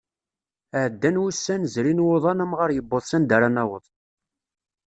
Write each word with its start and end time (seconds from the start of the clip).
Ɛeddan 0.83 1.21
wussan 1.21 1.61
zrin 1.73 2.03
wuḍan 2.05 2.43
amɣar 2.43 2.69
yewweḍ 2.73 3.01
s 3.09 3.11
anda 3.17 3.33
ara 3.37 3.49
naweḍ. 3.55 3.85